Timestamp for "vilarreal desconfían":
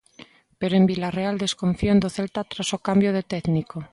0.91-2.01